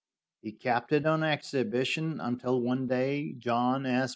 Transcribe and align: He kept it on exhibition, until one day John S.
He 0.41 0.51
kept 0.53 0.93
it 0.93 1.05
on 1.05 1.21
exhibition, 1.23 2.19
until 2.19 2.59
one 2.59 2.87
day 2.87 3.33
John 3.33 3.85
S. 3.85 4.09